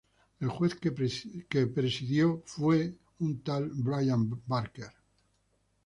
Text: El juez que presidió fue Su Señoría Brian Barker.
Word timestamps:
El 0.39 0.49
juez 0.49 0.73
que 0.79 0.91
presidió 1.67 2.41
fue 2.47 2.95
Su 3.19 3.37
Señoría 3.45 3.69
Brian 3.75 4.41
Barker. 4.47 4.89